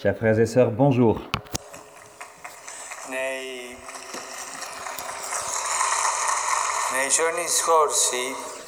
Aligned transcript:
Chers 0.00 0.16
frères 0.16 0.38
et 0.40 0.46
sœurs, 0.46 0.72
bonjour. 0.72 1.20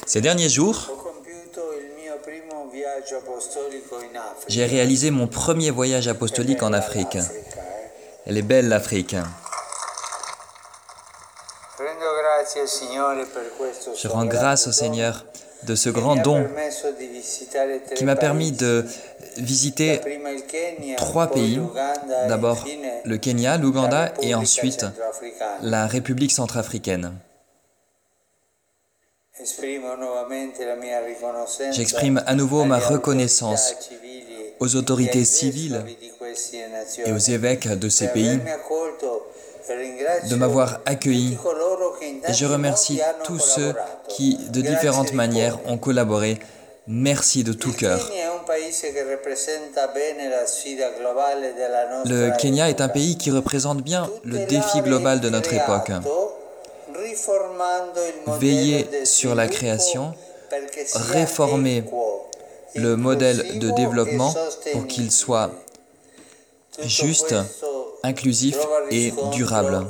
Ces 0.05 0.21
derniers 0.21 0.47
jours, 0.47 0.89
j'ai 4.47 4.65
réalisé 4.65 5.11
mon 5.11 5.27
premier 5.27 5.71
voyage 5.71 6.07
apostolique 6.07 6.63
en 6.63 6.71
Afrique. 6.71 7.17
Elle 8.25 8.37
est 8.37 8.43
belle 8.43 8.69
l'Afrique. 8.69 9.17
Je 13.97 14.07
rends 14.07 14.25
grâce 14.25 14.67
au 14.67 14.71
Seigneur 14.71 15.25
de 15.65 15.75
ce 15.75 15.89
grand 15.89 16.15
don 16.15 16.47
qui 17.95 18.05
m'a 18.05 18.15
permis 18.15 18.51
de 18.51 18.85
visiter 19.37 19.99
trois 20.97 21.27
pays. 21.27 21.59
D'abord 22.27 22.65
le 23.03 23.17
Kenya, 23.17 23.57
l'Ouganda 23.57 24.13
et 24.21 24.35
ensuite 24.35 24.85
la 25.61 25.87
République 25.87 26.31
centrafricaine. 26.31 27.13
J'exprime 31.71 32.23
à 32.25 32.35
nouveau 32.35 32.63
ma 32.63 32.79
reconnaissance 32.79 33.75
aux 34.59 34.75
autorités 34.75 35.25
civiles 35.25 35.83
et 37.05 37.11
aux 37.11 37.17
évêques 37.17 37.67
de 37.67 37.89
ces 37.89 38.07
pays 38.07 38.39
de 40.29 40.35
m'avoir 40.35 40.79
accueilli 40.85 41.37
et 42.27 42.33
je 42.33 42.45
remercie 42.45 42.99
tous 43.23 43.39
ceux 43.39 43.73
qui, 44.09 44.37
de 44.49 44.61
différentes 44.61 45.13
manières, 45.13 45.57
ont 45.67 45.77
collaboré. 45.77 46.39
Merci 46.87 47.43
de 47.43 47.51
tout 47.53 47.71
cœur. 47.71 47.99
Le 52.05 52.37
Kenya 52.37 52.69
est 52.69 52.79
un 52.79 52.89
pays 52.89 53.17
qui 53.17 53.31
représente 53.31 53.81
bien 53.81 54.07
le 54.23 54.45
défi 54.45 54.81
global 54.81 55.19
de 55.19 55.29
notre 55.29 55.53
époque. 55.53 55.91
Veiller 58.39 59.05
sur 59.05 59.33
la 59.33 59.47
création, 59.47 60.13
réformer 60.93 61.83
le 62.75 62.95
modèle 62.95 63.57
de 63.59 63.71
développement 63.71 64.33
pour 64.73 64.85
qu'il 64.85 65.11
soit 65.11 65.49
juste, 66.83 67.33
inclusif 68.05 68.57
et 68.89 69.13
durable. 69.31 69.85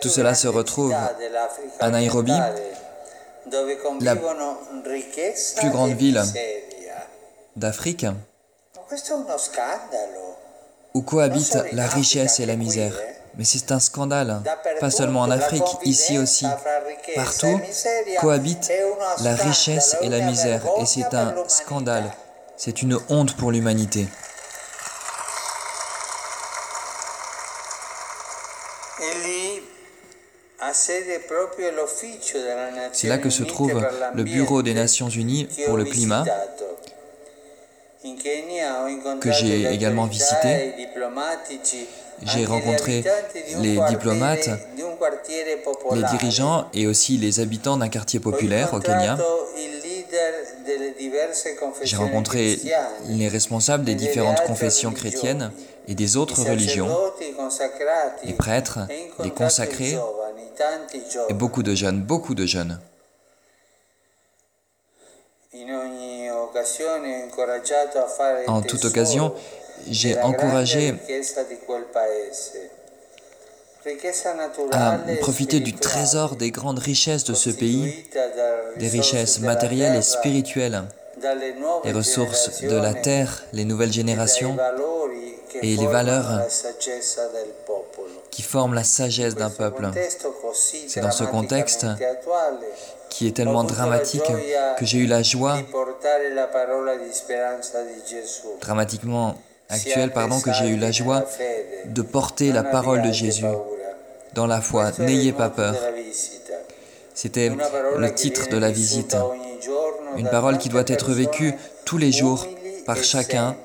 Tout 0.00 0.08
cela 0.08 0.34
se 0.34 0.48
retrouve 0.48 0.94
à 1.80 1.90
Nairobi, 1.90 2.32
la 4.00 4.16
plus 4.16 5.70
grande 5.70 5.92
ville 5.92 6.22
d'Afrique, 7.56 8.06
où 10.94 11.02
cohabitent 11.02 11.58
la 11.72 11.86
richesse 11.86 12.40
et 12.40 12.46
la 12.46 12.56
misère. 12.56 12.92
Mais 13.36 13.44
c'est 13.44 13.70
un 13.70 13.78
scandale, 13.78 14.42
pas 14.80 14.90
seulement 14.90 15.20
en 15.20 15.30
Afrique, 15.30 15.62
ici 15.84 16.18
aussi. 16.18 16.46
Partout 17.14 17.60
cohabitent 18.20 18.72
la 19.22 19.34
richesse 19.34 19.96
et 20.02 20.08
la 20.08 20.20
misère. 20.20 20.62
Et 20.80 20.86
c'est 20.86 21.14
un 21.14 21.34
scandale, 21.46 22.10
c'est 22.56 22.82
une 22.82 22.98
honte 23.08 23.36
pour 23.36 23.52
l'humanité. 23.52 24.08
C'est 32.92 33.08
là 33.08 33.18
que 33.18 33.30
se 33.30 33.42
trouve 33.42 33.86
le 34.14 34.22
Bureau 34.24 34.62
des 34.62 34.74
Nations 34.74 35.08
Unies 35.08 35.48
pour 35.66 35.76
le 35.76 35.84
climat, 35.84 36.24
que 39.20 39.32
j'ai 39.32 39.72
également 39.72 40.06
visité. 40.06 40.72
J'ai 42.22 42.44
rencontré 42.44 43.04
les 43.60 43.78
diplomates, 43.88 44.50
les 45.92 46.02
dirigeants 46.02 46.68
et 46.74 46.86
aussi 46.86 47.16
les 47.16 47.40
habitants 47.40 47.76
d'un 47.76 47.88
quartier 47.88 48.20
populaire 48.20 48.74
au 48.74 48.80
Kenya. 48.80 49.16
J'ai 51.82 51.96
rencontré 51.96 52.58
les 53.08 53.28
responsables 53.28 53.84
des 53.84 53.94
différentes 53.94 54.42
confessions 54.46 54.92
chrétiennes 54.92 55.52
et 55.86 55.94
des 55.94 56.16
autres 56.16 56.42
religions, 56.42 56.88
les 58.24 58.32
prêtres, 58.34 58.80
les 59.22 59.30
consacrés 59.30 59.96
et 61.28 61.34
beaucoup 61.34 61.62
de 61.62 61.74
jeunes, 61.74 62.02
beaucoup 62.02 62.34
de 62.34 62.46
jeunes. 62.46 62.80
En 68.46 68.62
toute 68.62 68.84
occasion, 68.84 69.34
j'ai 69.88 70.18
encouragé 70.20 70.94
à 74.72 74.98
profiter 75.20 75.60
du 75.60 75.72
trésor 75.74 76.36
des 76.36 76.50
grandes 76.50 76.78
richesses 76.78 77.24
de 77.24 77.34
ce 77.34 77.50
pays, 77.50 78.04
des 78.76 78.88
richesses 78.88 79.40
matérielles 79.40 79.96
et 79.96 80.02
spirituelles, 80.02 80.82
les 81.84 81.92
ressources 81.92 82.62
de 82.62 82.76
la 82.76 82.94
terre, 82.94 83.44
les 83.52 83.64
nouvelles 83.64 83.92
générations 83.92 84.56
et 85.62 85.76
les 85.76 85.86
valeurs 85.86 86.42
qui 88.30 88.42
forment 88.42 88.74
la 88.74 88.84
sagesse 88.84 89.34
d'un 89.34 89.50
peuple. 89.50 89.90
C'est 90.52 91.00
dans 91.00 91.10
ce 91.10 91.24
contexte 91.24 91.86
qui 93.10 93.26
est 93.26 93.32
tellement 93.32 93.64
dramatique 93.64 94.30
que 94.78 94.84
j'ai 94.84 94.98
eu 94.98 95.06
la 95.06 95.22
joie, 95.22 95.58
dramatiquement 98.60 99.36
actuel, 99.68 100.12
pardon, 100.12 100.40
que 100.40 100.52
j'ai 100.52 100.68
eu 100.68 100.76
la 100.76 100.92
joie 100.92 101.24
de 101.86 102.02
porter 102.02 102.52
la 102.52 102.62
parole 102.62 103.02
de 103.02 103.12
Jésus 103.12 103.44
dans 104.34 104.46
la 104.46 104.60
foi. 104.60 104.92
N'ayez 104.98 105.32
pas 105.32 105.50
peur. 105.50 105.74
C'était 107.14 107.50
le 107.96 108.14
titre 108.14 108.48
de 108.48 108.58
la 108.58 108.70
visite. 108.70 109.16
Une 110.16 110.28
parole 110.28 110.58
qui 110.58 110.68
doit 110.68 110.84
être 110.86 111.12
vécue 111.12 111.54
tous 111.84 111.98
les 111.98 112.12
jours 112.12 112.46
par 112.86 112.96
chacun 113.02 113.56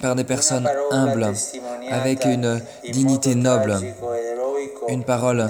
par 0.00 0.14
des 0.14 0.24
personnes 0.24 0.68
humbles, 0.90 1.32
avec 1.90 2.24
une 2.24 2.60
dignité 2.90 3.34
noble. 3.34 3.78
Une 4.88 5.04
parole 5.04 5.48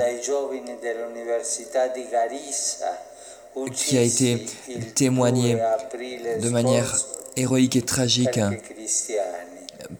qui 3.73 3.99
a 3.99 4.03
été 4.03 4.47
témoignée 4.95 5.59
de 6.43 6.49
manière 6.49 6.97
héroïque 7.37 7.77
et 7.77 7.83
tragique 7.83 8.41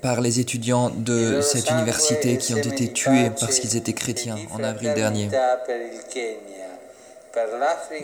par 0.01 0.21
les 0.21 0.41
étudiants 0.41 0.91
de 0.91 1.41
cette 1.41 1.71
université 1.71 2.39
qui 2.39 2.55
ont 2.55 2.59
été 2.59 2.93
tués 2.93 3.31
parce 3.39 3.59
qu'ils 3.59 3.77
étaient 3.77 3.93
chrétiens 3.93 4.37
en 4.53 4.63
avril 4.63 4.93
dernier. 4.95 5.29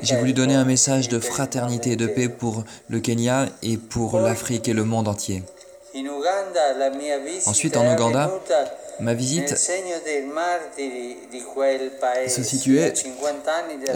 J'ai 0.02 0.16
voulu 0.16 0.32
donner 0.32 0.54
un 0.54 0.64
message 0.64 1.08
de 1.08 1.20
fraternité 1.20 1.92
et 1.92 1.96
de 1.96 2.06
paix 2.06 2.28
pour 2.28 2.64
le 2.88 3.00
Kenya 3.00 3.46
et 3.62 3.76
pour 3.76 4.19
l'Afrique 4.19 4.69
et 4.69 4.72
le 4.72 4.84
monde 4.84 5.08
entier. 5.08 5.42
Ensuite, 7.46 7.76
en 7.76 7.94
Ouganda, 7.94 8.30
ma 9.00 9.14
visite 9.14 9.56
se 12.28 12.42
situait 12.42 12.92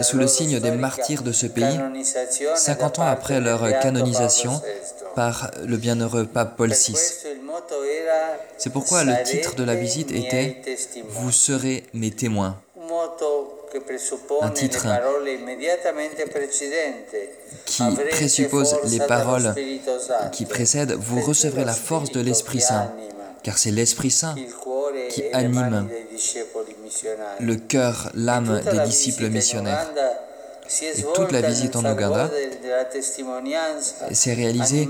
sous 0.01 0.17
le 0.17 0.27
signe 0.27 0.59
des 0.59 0.71
martyrs 0.71 1.23
de 1.23 1.31
ce 1.31 1.47
pays, 1.47 1.79
50 2.55 2.99
ans 2.99 3.05
après 3.05 3.39
leur 3.39 3.61
canonisation 3.79 4.61
par 5.15 5.51
le 5.65 5.77
bienheureux 5.77 6.25
pape 6.25 6.57
Paul 6.57 6.71
VI. 6.71 6.95
C'est 8.57 8.69
pourquoi 8.71 9.03
le 9.03 9.23
titre 9.23 9.55
de 9.55 9.63
la 9.63 9.75
visite 9.75 10.11
était 10.11 10.61
Vous 11.09 11.31
serez 11.31 11.85
mes 11.93 12.11
témoins. 12.11 12.57
Un 14.41 14.49
titre 14.49 14.87
qui 17.65 17.83
présuppose 18.09 18.75
les 18.85 18.99
paroles 18.99 19.53
qui 20.31 20.45
précèdent 20.45 20.93
Vous 20.93 21.21
recevrez 21.21 21.65
la 21.65 21.73
force 21.73 22.11
de 22.11 22.21
l'Esprit 22.21 22.61
Saint, 22.61 22.91
car 23.43 23.57
c'est 23.57 23.71
l'Esprit 23.71 24.11
Saint 24.11 24.35
qui 25.09 25.23
anime 25.33 25.87
le 27.39 27.55
cœur, 27.55 28.11
l'âme 28.15 28.61
des 28.71 28.79
disciples 28.85 29.29
missionnaires. 29.29 29.91
Et 30.81 31.03
toute 31.13 31.31
la 31.31 31.41
visite 31.41 31.75
en 31.75 31.85
Ouganda 31.85 32.31
s'est 34.11 34.33
réalisée 34.33 34.89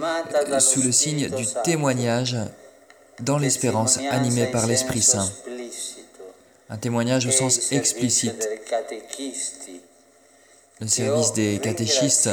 sous 0.60 0.82
le 0.82 0.92
signe 0.92 1.30
du 1.30 1.46
témoignage 1.64 2.38
dans 3.22 3.38
l'espérance 3.38 4.00
animée 4.10 4.48
par 4.48 4.68
l'Esprit 4.68 5.02
Saint. 5.02 5.28
Un 6.70 6.78
témoignage 6.78 7.28
au 7.28 7.32
sens 7.32 7.72
explicite. 7.72 8.50
Le 10.82 10.88
service 10.88 11.34
des 11.34 11.60
catéchistes 11.60 12.30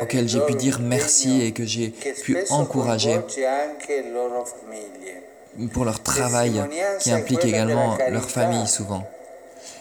auquel 0.00 0.28
j'ai 0.28 0.40
pu 0.40 0.54
dire 0.54 0.78
merci 0.80 1.42
et 1.42 1.52
que 1.52 1.64
j'ai 1.64 1.88
pu 1.88 2.38
encourager 2.50 3.20
pour 5.72 5.84
leur 5.84 6.02
travail 6.02 6.62
qui 7.00 7.10
implique 7.10 7.44
également 7.44 7.98
leur 8.08 8.30
famille 8.30 8.66
souvent. 8.68 9.02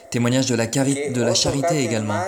Témoignage 0.10 0.48
de 0.48 0.56
la, 0.56 0.66
de 0.66 1.22
la 1.22 1.36
charité 1.36 1.84
également. 1.84 2.20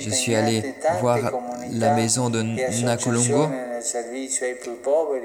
Je 0.00 0.10
suis 0.10 0.34
allé 0.34 0.74
voir 1.00 1.18
la 1.72 1.94
maison 1.94 2.30
de 2.30 2.42
Nakolongo 2.82 3.46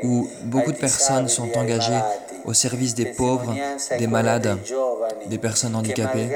où 0.04 0.30
beaucoup 0.44 0.72
de 0.72 0.78
personnes 0.78 1.28
sont 1.28 1.50
engagées 1.58 2.02
au 2.46 2.54
service 2.54 2.96
des 2.96 3.06
pauvres, 3.06 3.56
des 3.98 4.08
malades, 4.08 4.58
des 5.28 5.38
personnes 5.38 5.76
handicapées, 5.76 6.30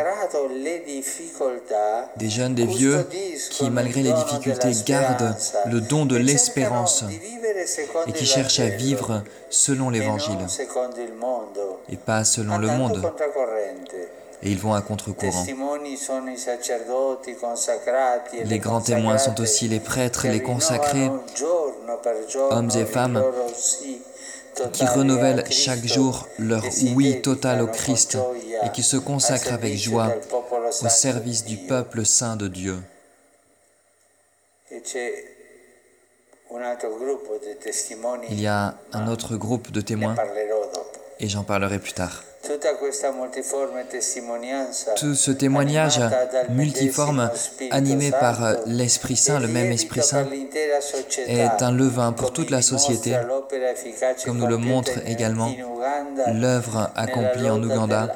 des 2.15 2.29
jeunes, 2.29 2.55
des 2.55 2.65
vieux 2.65 3.05
qui, 3.51 3.69
malgré 3.69 4.01
les 4.01 4.13
difficultés, 4.13 4.71
gardent 4.85 5.35
le 5.65 5.81
don 5.81 6.05
de 6.05 6.15
l'espérance 6.15 7.03
et 8.07 8.11
qui 8.13 8.25
cherchent 8.25 8.59
à 8.59 8.69
vivre 8.69 9.23
selon 9.49 9.89
l'Évangile 9.89 10.45
et 11.91 11.97
pas 11.97 12.23
selon 12.23 12.57
le 12.57 12.67
monde 12.67 13.01
et 14.43 14.51
ils 14.51 14.59
vont 14.59 14.73
à 14.73 14.81
contre-courant. 14.81 15.45
Les 18.45 18.59
grands 18.59 18.81
témoins 18.81 19.17
sont 19.17 19.39
aussi 19.41 19.67
les 19.67 19.79
prêtres, 19.79 20.27
les 20.27 20.41
consacrés, 20.41 21.09
hommes 22.51 22.69
et 22.75 22.85
femmes, 22.85 23.23
qui 24.73 24.85
renouvellent 24.85 25.43
chaque 25.51 25.85
jour 25.85 26.27
leur 26.39 26.63
oui 26.95 27.21
total 27.21 27.61
au 27.61 27.67
Christ 27.67 28.17
et 28.63 28.71
qui 28.71 28.83
se 28.83 28.97
consacrent 28.97 29.53
avec 29.53 29.75
joie 29.75 30.09
au 30.81 30.89
service 30.89 31.45
du 31.45 31.57
peuple 31.57 32.05
saint 32.05 32.35
de 32.35 32.47
Dieu. 32.47 32.77
Il 38.29 38.41
y 38.41 38.47
a 38.47 38.75
un 38.93 39.07
autre 39.07 39.35
groupe 39.35 39.71
de 39.71 39.81
témoins 39.81 40.15
et 41.19 41.27
j'en 41.27 41.43
parlerai 41.43 41.79
plus 41.79 41.93
tard. 41.93 42.23
Tout 44.95 45.15
ce 45.15 45.31
témoignage 45.31 45.99
multiforme, 46.49 47.29
animé 47.71 48.11
par 48.11 48.55
l'Esprit 48.65 49.15
Saint, 49.15 49.39
le 49.39 49.47
même 49.47 49.71
Esprit 49.71 50.01
Saint, 50.01 50.27
est 51.27 51.61
un 51.61 51.71
levain 51.71 52.11
pour 52.11 52.33
toute 52.33 52.49
la 52.49 52.61
société, 52.61 53.17
comme 54.25 54.37
nous 54.37 54.47
le 54.47 54.57
montre 54.57 54.91
également 55.05 55.51
l'œuvre 56.33 56.91
accomplie 56.95 57.49
en 57.49 57.61
Ouganda 57.61 58.13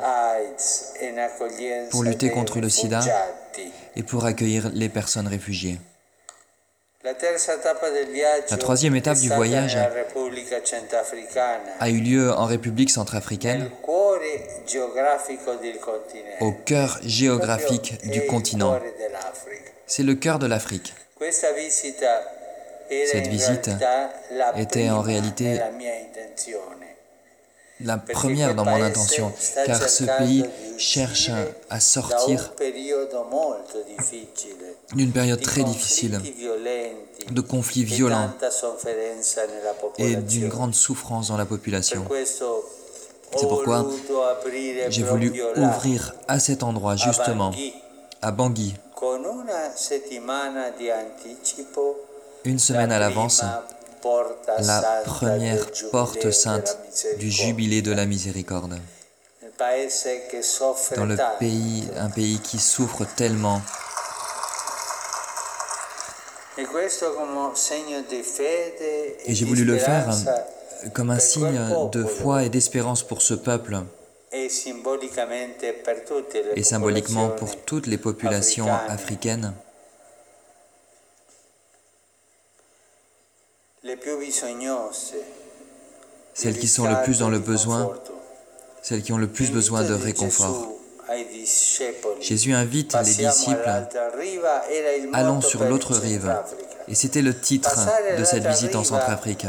pour 1.90 2.04
lutter 2.04 2.30
contre 2.30 2.60
le 2.60 2.70
sida 2.70 3.02
et 3.96 4.04
pour 4.04 4.26
accueillir 4.26 4.70
les 4.74 4.90
personnes 4.90 5.28
réfugiées. 5.28 5.80
La 7.04 8.58
troisième 8.58 8.96
étape 8.96 9.18
du 9.18 9.30
voyage 9.30 9.76
a 11.80 11.90
eu 11.90 12.00
lieu 12.00 12.32
en 12.32 12.46
République 12.46 12.92
centrafricaine, 12.92 13.72
au 16.40 16.52
cœur 16.52 17.00
géographique 17.04 18.06
du 18.08 18.26
continent. 18.28 18.80
C'est 19.88 20.04
le 20.04 20.14
cœur 20.14 20.38
de 20.38 20.46
l'Afrique. 20.46 20.94
Cette 21.30 23.28
visite 23.28 23.70
était 24.58 24.90
en 24.90 25.02
réalité 25.02 25.60
la 27.84 27.98
première 27.98 28.56
dans 28.56 28.66
mon 28.66 28.82
intention, 28.82 29.32
car 29.66 29.90
ce 29.90 30.04
pays 30.18 30.46
cherche 30.78 31.30
à 31.70 31.80
sortir 31.80 32.54
d'une 34.94 35.12
période 35.12 35.42
très 35.42 35.64
difficile, 35.64 36.20
de 37.30 37.42
conflits 37.42 37.84
violents 37.84 38.32
et 39.98 40.16
d'une 40.16 40.48
grande 40.48 40.74
souffrance 40.74 41.30
dans 41.30 41.38
la 41.38 41.46
population. 41.46 42.06
C'est 43.38 43.48
pourquoi 43.48 43.86
j'ai 44.90 45.04
voulu 45.04 45.42
ouvrir 45.56 46.14
à 46.28 46.40
cet 46.40 46.64
endroit, 46.64 46.96
justement, 46.96 47.52
à 48.22 48.32
Bangui, 48.32 48.74
une 52.44 52.60
semaine 52.60 52.92
à 52.92 53.00
l'avance, 53.00 53.44
la 54.60 55.02
première 55.06 55.66
porte 55.92 56.32
sainte 56.32 56.78
du 57.18 57.32
jubilé 57.32 57.82
de 57.82 57.92
la 57.92 58.06
miséricorde. 58.06 58.78
Dans 60.96 61.06
le 61.06 61.18
pays, 61.40 61.88
un 61.98 62.10
pays 62.10 62.40
qui 62.40 62.58
souffre 62.58 63.06
tellement. 63.16 63.62
Et 66.58 69.36
j'ai 69.36 69.46
voulu 69.46 69.64
le 69.64 69.78
faire 69.78 70.10
comme 70.94 71.12
un 71.12 71.20
signe 71.20 71.62
de 71.92 72.04
foi 72.04 72.44
et 72.44 72.50
d'espérance 72.50 73.04
pour 73.04 73.22
ce 73.22 73.36
peuple 73.36 73.78
et 74.34 74.50
symboliquement 76.64 77.30
pour 77.30 77.56
toutes 77.64 77.88
les 77.88 77.98
populations 77.98 78.68
africaines. 78.88 79.54
Celles 86.34 86.58
qui 86.58 86.68
sont 86.68 86.88
le 86.88 87.04
plus 87.04 87.20
dans 87.20 87.30
le 87.30 87.40
besoin, 87.40 87.94
celles 88.82 89.02
qui 89.02 89.14
ont 89.14 89.18
le 89.18 89.28
plus 89.28 89.52
besoin 89.52 89.84
de 89.84 89.94
réconfort. 89.94 90.70
Jésus 92.22 92.54
invite 92.54 92.96
les 93.06 93.26
disciples, 93.26 93.70
allons 95.14 95.42
sur 95.42 95.64
l'autre 95.66 95.94
rive. 95.96 96.34
Et 96.88 96.96
c'était 96.96 97.22
le 97.22 97.38
titre 97.38 97.76
de 98.18 98.24
cette 98.24 98.46
visite 98.46 98.76
en 98.76 98.84
Centrafrique. 98.84 99.46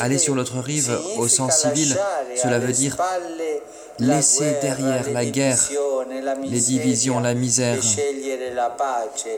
Aller 0.00 0.18
sur 0.18 0.34
l'autre 0.34 0.58
rive 0.58 0.96
au 1.18 1.28
sens 1.28 1.62
civil, 1.62 1.96
cela 2.36 2.58
veut 2.58 2.72
dire 2.72 2.96
laisser 3.98 4.56
derrière 4.60 5.10
la 5.12 5.24
guerre, 5.24 5.58
les 6.44 6.60
divisions, 6.60 7.20
la 7.20 7.34
misère, 7.34 7.82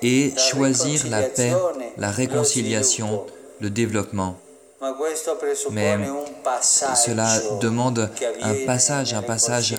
et 0.02 0.32
choisir 0.36 1.08
la 1.08 1.22
paix, 1.22 1.52
la 1.96 2.10
réconciliation, 2.10 3.26
le 3.60 3.70
développement. 3.70 4.36
Mais 5.70 5.96
cela 6.62 7.40
demande 7.60 8.10
un 8.42 8.54
passage, 8.66 9.14
un 9.14 9.22
passage 9.22 9.76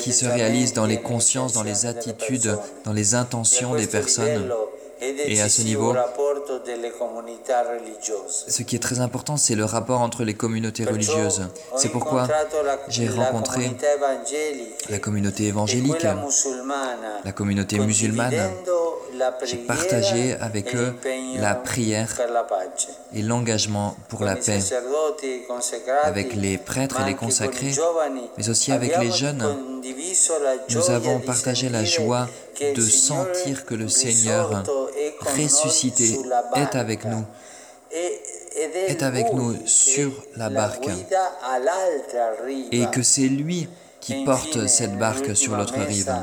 qui 0.00 0.12
se 0.12 0.26
réalise 0.26 0.72
dans 0.72 0.86
les 0.86 1.00
consciences, 1.00 1.52
dans 1.52 1.62
les 1.62 1.86
attitudes, 1.86 2.56
dans 2.84 2.92
les 2.92 3.14
intentions 3.14 3.74
des 3.74 3.86
personnes. 3.86 4.50
Et 5.26 5.40
à 5.40 5.48
ce 5.48 5.62
niveau, 5.62 5.94
ce 8.48 8.62
qui 8.62 8.76
est 8.76 8.80
très 8.80 9.00
important, 9.00 9.36
c'est 9.36 9.54
le 9.54 9.64
rapport 9.64 10.00
entre 10.00 10.24
les 10.24 10.34
communautés 10.34 10.84
religieuses. 10.84 11.48
C'est 11.76 11.90
pourquoi 11.90 12.28
j'ai 12.88 13.08
rencontré 13.08 13.70
la 14.88 14.98
communauté 14.98 15.44
évangélique, 15.44 16.06
la 17.24 17.32
communauté 17.32 17.78
musulmane. 17.78 18.34
J'ai 19.44 19.56
partagé 19.56 20.34
avec 20.40 20.74
eux 20.74 20.94
la 21.38 21.54
prière 21.54 22.14
et 23.14 23.22
l'engagement 23.22 23.96
pour 24.08 24.24
la 24.24 24.36
paix, 24.36 24.60
avec 26.04 26.34
les 26.34 26.58
prêtres 26.58 27.00
et 27.00 27.04
les 27.04 27.14
consacrés, 27.14 27.74
mais 28.36 28.48
aussi 28.48 28.72
avec 28.72 28.98
les 28.98 29.10
jeunes. 29.10 29.44
Nous 30.70 30.90
avons 30.90 31.20
partagé 31.20 31.68
la 31.68 31.84
joie 31.84 32.28
de 32.60 32.80
sentir 32.80 33.64
que 33.64 33.74
le 33.74 33.88
Seigneur 33.88 34.64
ressuscité 35.20 36.18
est 36.54 36.74
avec 36.74 37.04
nous, 37.04 37.24
est 37.92 39.02
avec 39.02 39.32
nous 39.32 39.54
sur 39.66 40.10
la 40.36 40.50
barque, 40.50 40.88
et 42.72 42.86
que 42.92 43.02
c'est 43.02 43.28
lui 43.28 43.68
qui 44.00 44.24
porte 44.24 44.66
cette 44.66 44.98
barque 44.98 45.36
sur 45.36 45.56
l'autre 45.56 45.78
rive. 45.78 46.14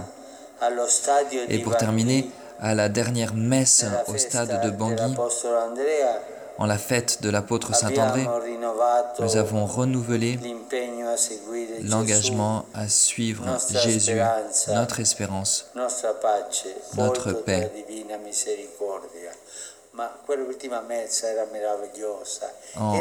Et 1.49 1.59
pour 1.59 1.75
terminer, 1.77 2.29
à 2.59 2.73
la 2.75 2.87
dernière 2.87 3.33
messe 3.33 3.85
au 4.07 4.17
stade 4.17 4.63
de 4.63 4.69
Bangui, 4.69 5.15
en 6.57 6.65
la 6.65 6.77
fête 6.77 7.21
de 7.21 7.29
l'apôtre 7.29 7.75
Saint-André, 7.75 8.27
nous 9.19 9.37
avons 9.37 9.65
renouvelé 9.65 10.39
l'engagement 11.81 12.65
à 12.73 12.87
suivre 12.87 13.45
Jésus, 13.83 14.19
notre 14.69 14.99
espérance, 14.99 15.71
notre 16.95 17.33
paix. 17.33 17.71
En 22.77 22.93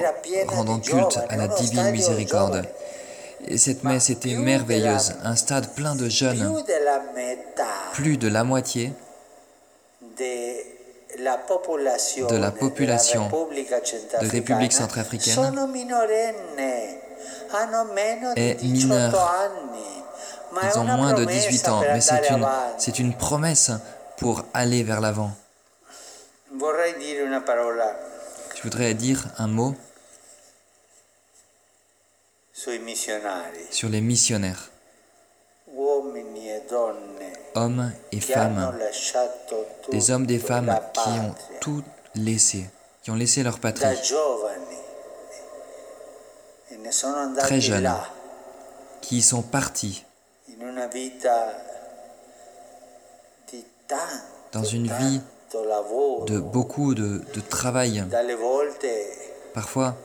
rendant 0.48 0.78
culte 0.78 1.18
à 1.28 1.36
la 1.36 1.48
divine 1.48 1.90
miséricorde. 1.90 2.64
Et 3.48 3.58
cette 3.58 3.82
messe 3.82 4.10
était 4.10 4.34
merveilleuse, 4.34 5.14
un 5.24 5.34
stade 5.34 5.74
plein 5.74 5.96
de 5.96 6.08
jeunes, 6.08 6.62
plus 7.92 8.16
de 8.16 8.28
la 8.28 8.44
moitié 8.44 8.92
de 11.18 12.36
la 12.36 12.50
population 12.50 13.28
de 13.28 14.26
République 14.28 14.72
centrafricaine 14.72 15.34
est 18.36 18.62
mineure. 18.62 19.12
Ils 20.62 20.78
ont 20.78 20.84
moins 20.84 21.12
de 21.14 21.24
18 21.24 21.68
ans, 21.68 21.80
mais 21.80 22.00
c'est 22.00 22.28
une, 22.30 22.46
c'est 22.78 22.98
une 22.98 23.14
promesse 23.14 23.70
pour 24.18 24.44
aller 24.54 24.82
vers 24.82 25.00
l'avant. 25.00 25.32
Je 28.54 28.62
voudrais 28.62 28.94
dire 28.94 29.24
un 29.38 29.48
mot. 29.48 29.74
sur 33.70 33.88
les 33.88 34.00
missionnaires, 34.00 34.70
hommes 37.54 37.92
et 38.10 38.20
femmes, 38.20 38.74
des 39.90 40.10
hommes, 40.10 40.26
des 40.26 40.38
femmes 40.38 40.78
qui 40.92 41.08
ont 41.08 41.34
tout 41.60 41.82
laissé, 42.14 42.68
qui 43.02 43.10
ont 43.10 43.14
laissé 43.14 43.42
leur 43.42 43.58
patrie, 43.58 43.96
très 47.38 47.60
jeunes, 47.60 47.90
qui 49.00 49.22
sont 49.22 49.42
partis. 49.42 50.04
Dans 54.52 54.64
une 54.64 54.86
vie 54.86 55.20
de 56.26 56.38
beaucoup 56.38 56.94
de, 56.94 57.22
de 57.34 57.40
travail, 57.40 58.04
parfois 59.54 59.96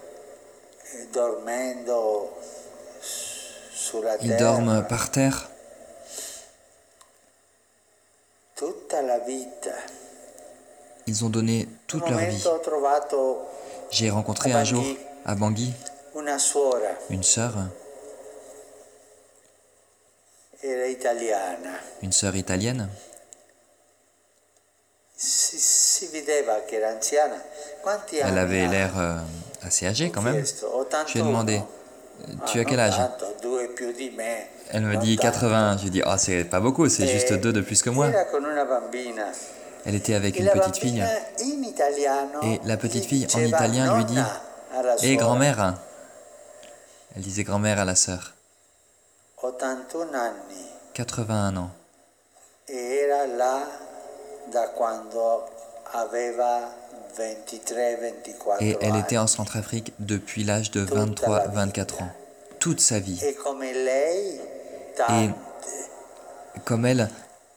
ils 4.21 4.37
dorment 4.37 4.85
par 4.87 5.11
terre. 5.11 5.49
Ils 11.07 11.23
ont 11.23 11.29
donné 11.29 11.67
toute 11.87 12.07
leur 12.09 12.19
vie. 12.19 12.43
J'ai 13.91 14.09
rencontré 14.09 14.51
un 14.51 14.63
jour 14.63 14.83
à 15.25 15.35
Bangui 15.35 15.73
une 17.09 17.23
sœur, 17.23 17.53
une 22.01 22.11
sœur 22.11 22.35
italienne. 22.35 22.89
Elle 28.11 28.37
avait 28.37 28.67
l'air 28.67 28.91
euh, 28.99 29.17
assez 29.63 29.85
âgée 29.87 30.09
quand 30.11 30.21
même. 30.21 30.43
Je 31.07 31.13
lui 31.13 31.19
ai 31.19 31.23
demandé, 31.23 31.61
tu 32.47 32.59
as 32.59 32.65
quel 32.65 32.79
âge? 32.79 32.99
Elle 34.71 34.83
me 34.83 34.97
dit 34.97 35.17
80. 35.17 35.77
Je 35.83 35.87
dit, 35.89 36.01
oh, 36.05 36.15
c'est 36.17 36.43
pas 36.43 36.59
beaucoup, 36.59 36.89
c'est 36.89 37.07
juste 37.07 37.33
deux 37.33 37.53
de 37.53 37.61
plus 37.61 37.81
que 37.81 37.89
moi. 37.89 38.09
Elle 39.85 39.95
était 39.95 40.15
avec 40.15 40.39
une 40.39 40.49
petite 40.49 40.77
fille. 40.77 41.03
Et 42.43 42.59
la 42.65 42.77
petite 42.77 43.05
fille 43.05 43.27
en 43.33 43.39
italien 43.39 43.97
lui 43.97 44.05
dit, 44.05 44.19
hé 45.03 45.15
grand-mère. 45.15 45.75
Elle 47.15 47.21
disait 47.21 47.43
grand-mère 47.43 47.79
à 47.79 47.85
la 47.85 47.95
sœur. 47.95 48.33
81 50.93 51.57
ans. 51.57 51.71
Et 58.59 58.77
elle 58.81 58.95
était 58.97 59.17
en 59.17 59.27
Centrafrique 59.27 59.93
depuis 59.99 60.43
l'âge 60.43 60.71
de 60.71 60.85
23-24 60.85 62.03
ans, 62.03 62.11
toute 62.59 62.79
sa 62.79 62.99
vie. 62.99 63.19
Et 63.23 63.35
comme 66.65 66.85
elle, 66.85 67.09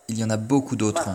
il 0.08 0.18
y 0.18 0.24
en 0.24 0.30
a 0.30 0.36
beaucoup 0.36 0.76
d'autres. 0.76 1.08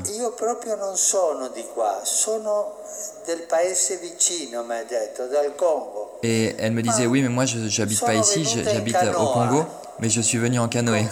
Et 6.23 6.55
elle 6.57 6.71
me 6.71 6.81
disait, 6.81 7.05
oui, 7.05 7.21
mais 7.21 7.29
moi 7.29 7.45
je 7.45 7.79
n'habite 7.79 8.01
pas 8.01 8.15
ici, 8.15 8.43
j'habite 8.45 8.97
au 9.17 9.27
Congo, 9.33 9.65
mais 9.99 10.09
je 10.09 10.21
suis 10.21 10.37
venu 10.37 10.59
en 10.59 10.67
canoë 10.67 11.05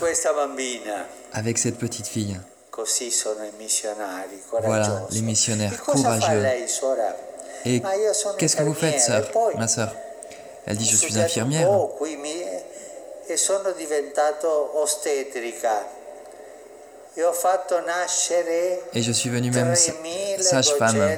avec 1.34 1.58
cette 1.58 1.78
petite 1.78 2.08
fille. 2.08 2.40
Voilà, 4.64 5.02
les 5.12 5.22
missionnaires 5.22 5.84
courageux. 5.84 6.44
Et 7.66 7.82
qu'est-ce 8.38 8.56
que 8.56 8.64
vous 8.64 8.74
faites, 8.74 9.00
sœur, 9.00 9.30
ma 9.58 9.68
sœur? 9.68 9.94
Elle 10.66 10.78
dit, 10.78 10.86
je 10.86 10.96
suis 10.96 11.20
infirmière. 11.20 11.70
Et 18.94 19.02
je 19.02 19.12
suis 19.12 19.30
venue 19.30 19.52
même 19.52 19.76
sage-femme. 20.40 21.18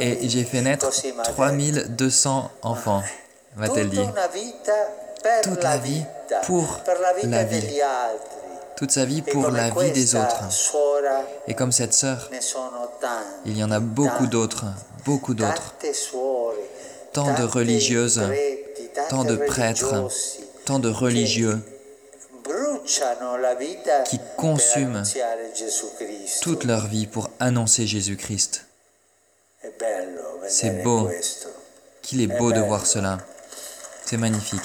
Et 0.00 0.28
j'ai 0.28 0.44
fait 0.44 0.62
naître 0.62 0.90
3200 1.24 2.50
enfants, 2.62 3.02
va-t-elle 3.56 3.90
dire. 3.90 4.12
Toute 5.42 5.62
la 5.62 5.76
vie 5.76 6.02
pour 6.44 6.80
la 7.24 7.44
vie 7.44 7.80
toute 8.76 8.90
sa 8.90 9.06
vie 9.06 9.22
pour 9.22 9.50
la 9.50 9.70
vie 9.70 9.90
des 9.92 10.14
autres. 10.14 10.44
Et 11.48 11.54
comme 11.54 11.72
cette 11.72 11.94
sœur, 11.94 12.30
il 13.46 13.56
y 13.56 13.64
en 13.64 13.70
a 13.70 13.80
beaucoup 13.80 14.26
d'autres, 14.26 14.66
beaucoup 15.04 15.34
d'autres. 15.34 15.74
Tant 17.12 17.32
de 17.32 17.42
religieuses, 17.44 18.22
tant 19.08 19.24
de 19.24 19.36
prêtres, 19.36 20.08
tant 20.66 20.80
de 20.80 20.90
religieux 20.90 21.60
qui 24.04 24.20
consument 24.36 25.02
toute 26.42 26.64
leur 26.64 26.86
vie 26.88 27.06
pour 27.06 27.30
annoncer 27.38 27.86
Jésus-Christ. 27.86 28.66
C'est 30.48 30.82
beau. 30.82 31.08
Qu'il 32.02 32.20
est 32.20 32.26
beau 32.38 32.52
de 32.52 32.60
voir 32.60 32.84
cela. 32.84 33.18
C'est 34.04 34.16
magnifique. 34.16 34.60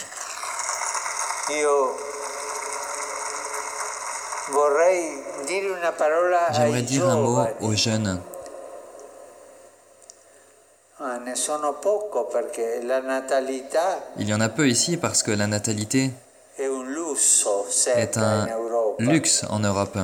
J'aimerais 6.53 6.81
dire 6.81 7.09
un 7.09 7.17
mot 7.17 7.45
aux 7.61 7.75
jeunes. 7.75 8.21
Ah, 11.03 11.17
Il 14.19 14.29
y 14.29 14.33
en 14.33 14.41
a 14.41 14.49
peu 14.49 14.67
ici 14.67 14.97
parce 14.97 15.23
que 15.23 15.31
la 15.31 15.47
natalité 15.47 16.11
est 17.95 18.17
un 18.17 18.47
luxe 18.99 19.43
en 19.49 19.59
Europe. 19.59 19.97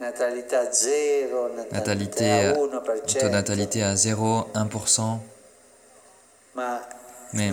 Natalité, 0.00 0.56
taux 3.20 3.28
natalité 3.28 3.84
à 3.84 3.94
0, 3.94 4.48
1%. 4.54 5.18
Mais 7.32 7.52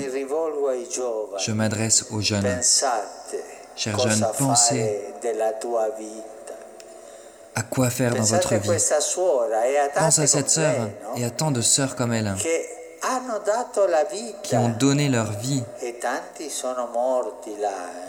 je 1.38 1.52
m'adresse 1.52 2.06
aux 2.12 2.22
jeunes. 2.22 2.62
Chers 3.76 4.00
jeunes, 4.00 4.26
pensez 4.40 5.02
à 7.56 7.62
quoi 7.62 7.90
faire 7.90 8.16
dans 8.16 8.24
votre 8.24 8.56
vie. 8.56 8.70
Pense 9.96 10.20
à 10.20 10.28
cette 10.28 10.50
sœur 10.50 10.90
et 11.16 11.26
à 11.26 11.30
tant 11.30 11.52
de 11.52 11.62
sœurs 11.62 11.96
comme 11.96 12.14
elle 12.14 12.34
qui 14.44 14.56
ont 14.56 14.70
donné 14.70 15.10
leur 15.10 15.32
vie. 15.34 15.64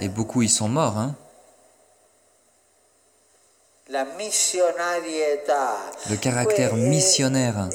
Et 0.00 0.08
beaucoup 0.08 0.42
y 0.42 0.48
sont 0.48 0.68
morts. 0.68 0.98
Hein? 0.98 1.14
Le 3.90 6.16
caractère 6.16 6.74
missionnaire, 6.74 7.68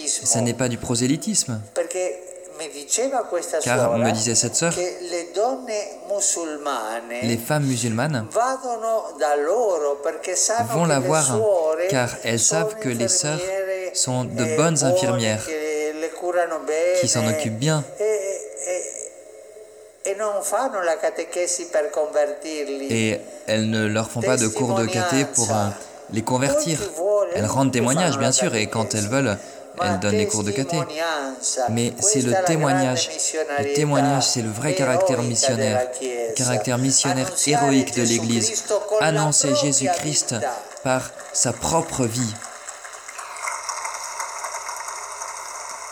ce 0.00 0.38
n'est 0.38 0.54
pas 0.54 0.68
du 0.68 0.78
prosélytisme. 0.78 1.60
Car 3.62 3.98
me 3.98 4.10
disait 4.12 4.34
cette 4.34 4.56
sœur, 4.56 4.72
les 7.22 7.36
femmes 7.36 7.64
musulmanes 7.64 8.26
vont 10.72 10.86
la 10.86 11.00
voir 11.00 11.38
car 11.90 12.08
elles 12.24 12.40
savent 12.40 12.76
que 12.76 12.88
les 12.88 13.08
sœurs 13.08 13.40
sont 13.94 14.24
de 14.24 14.44
e 14.44 14.56
bonnes 14.56 14.82
infirmières 14.84 15.44
qui 17.00 17.08
s'en 17.08 17.26
occupent 17.26 17.58
bien. 17.58 17.84
et 22.90 23.20
elles 23.46 23.70
ne 23.70 23.86
leur 23.86 24.10
font 24.10 24.20
pas 24.20 24.36
de 24.36 24.48
cours 24.48 24.74
de 24.74 24.86
caté 24.86 25.24
pour 25.34 25.50
euh, 25.50 25.68
les 26.12 26.22
convertir. 26.22 26.78
Elles 27.34 27.46
rendent 27.46 27.72
témoignage, 27.72 28.18
bien 28.18 28.32
sûr, 28.32 28.54
et 28.54 28.66
quand 28.66 28.94
elles 28.94 29.08
veulent, 29.08 29.36
elles 29.82 29.98
donnent 30.00 30.16
les 30.16 30.26
cours 30.26 30.44
de 30.44 30.50
caté. 30.50 30.78
Mais 31.70 31.92
c'est 32.00 32.22
le 32.22 32.34
témoignage. 32.44 33.10
Le 33.58 33.74
témoignage, 33.74 34.28
c'est 34.28 34.42
le 34.42 34.50
vrai 34.50 34.74
caractère 34.74 35.22
missionnaire. 35.22 35.88
Caractère 36.36 36.78
missionnaire 36.78 37.30
héroïque 37.46 37.94
de 37.94 38.02
l'Église. 38.02 38.64
Annoncer 39.00 39.54
Jésus-Christ 39.54 40.36
par 40.82 41.10
sa 41.32 41.52
propre 41.52 42.04
vie. 42.04 42.34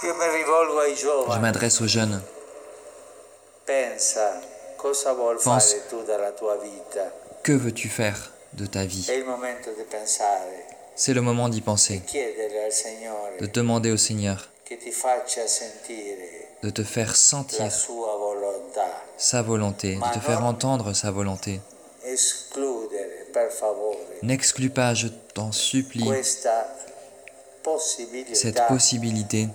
Je 0.02 1.38
m'adresse 1.38 1.80
aux 1.80 1.86
jeunes. 1.86 2.20
Pense, 5.44 5.76
que 7.42 7.52
veux-tu 7.52 7.88
faire 7.88 8.32
de 8.54 8.66
ta 8.66 8.84
vie? 8.84 9.08
C'est 10.94 11.14
le 11.14 11.20
moment 11.20 11.48
d'y 11.48 11.60
penser, 11.60 12.02
de 13.40 13.46
demander 13.46 13.90
au 13.90 13.96
Seigneur 13.96 14.48
de 16.62 16.70
te 16.70 16.84
faire 16.84 17.16
sentir 17.16 17.70
sa 19.16 19.42
volonté, 19.42 19.96
de 19.96 20.14
te 20.14 20.24
faire 20.24 20.44
entendre 20.44 20.92
sa 20.92 21.10
volonté. 21.10 21.60
N'exclus 24.22 24.70
pas, 24.70 24.94
je 24.94 25.08
t'en 25.34 25.52
supplie, 25.52 26.08
cette 28.32 28.66
possibilité 28.68 29.48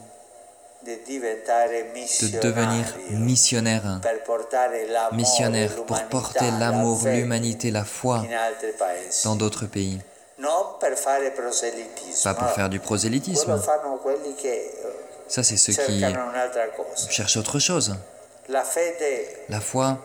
de 0.86 2.40
devenir 2.42 2.86
missionnaire, 3.12 4.02
missionnaire 5.14 5.76
pour 5.86 6.04
porter 6.04 6.52
l'amour, 6.60 7.02
l'humanité, 7.06 7.72
la 7.72 7.84
foi 7.84 8.24
dans 9.24 9.36
d'autres 9.36 9.66
pays. 9.66 10.00
Pas 12.24 12.34
pour 12.34 12.50
faire 12.50 12.70
du 12.70 12.80
prosélytisme. 12.80 13.60
Ça, 15.28 15.44
c'est 15.44 15.58
ceux 15.58 15.74
qui 15.74 16.04
cherchent 17.10 17.38
autre 17.38 17.60
chose. 17.60 17.96
La 19.50 19.60
foi, 19.60 19.98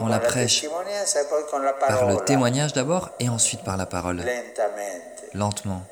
on 0.00 0.06
la 0.06 0.18
prêche 0.18 0.64
par 1.80 2.08
le 2.08 2.24
témoignage 2.24 2.72
d'abord 2.72 3.10
et 3.20 3.28
ensuite 3.28 3.62
par 3.62 3.76
la 3.76 3.86
parole, 3.86 4.22
lentement. 5.34 5.82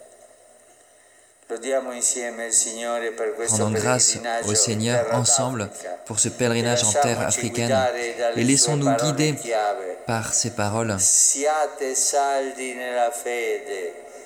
Rendons 3.48 3.70
grâce 3.70 4.18
au 4.46 4.54
Seigneur 4.54 5.06
ensemble 5.12 5.68
pour 6.06 6.18
ce 6.18 6.28
pèlerinage 6.28 6.84
en 6.84 6.92
terre 6.92 7.20
africaine 7.20 7.76
et 8.36 8.44
laissons-nous 8.44 8.94
guider 8.96 9.34
par 10.06 10.32
ces 10.32 10.50
paroles. 10.50 10.96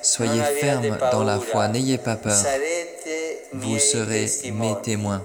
Soyez 0.02 0.42
fermes 0.61 0.99
dans 1.11 1.25
la 1.25 1.40
foi, 1.40 1.68
n'ayez 1.68 1.99
pas 1.99 2.16
peur. 2.16 2.37
Vous 3.52 3.78
serez 3.78 4.30
mes 4.52 4.76
témoins. 4.82 5.25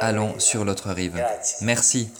Allons 0.00 0.38
sur 0.38 0.64
l'autre 0.64 0.90
rive. 0.90 1.24
Merci. 1.60 2.10